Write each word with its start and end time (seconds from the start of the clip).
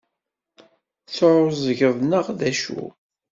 Teɛɛuẓgeḍ 1.15 1.95
neɣ 2.01 2.25
d 2.39 2.41
acu? 2.49 2.81